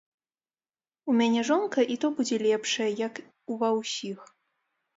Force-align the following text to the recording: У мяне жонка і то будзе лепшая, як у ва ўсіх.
У 1.11 1.15
мяне 1.19 1.43
жонка 1.49 1.85
і 1.97 1.99
то 2.05 2.11
будзе 2.21 2.41
лепшая, 2.47 2.89
як 3.07 3.23
у 3.51 3.61
ва 3.63 3.69
ўсіх. 3.79 4.19